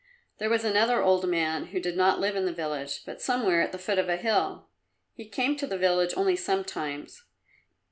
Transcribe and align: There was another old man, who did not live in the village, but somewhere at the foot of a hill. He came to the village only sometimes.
There 0.39 0.49
was 0.49 0.63
another 0.63 1.03
old 1.03 1.29
man, 1.29 1.67
who 1.67 1.79
did 1.79 1.95
not 1.95 2.19
live 2.19 2.35
in 2.35 2.45
the 2.45 2.51
village, 2.51 3.05
but 3.05 3.21
somewhere 3.21 3.61
at 3.61 3.71
the 3.71 3.77
foot 3.77 3.99
of 3.99 4.09
a 4.09 4.17
hill. 4.17 4.67
He 5.13 5.25
came 5.29 5.55
to 5.57 5.67
the 5.67 5.77
village 5.77 6.15
only 6.17 6.35
sometimes. 6.35 7.25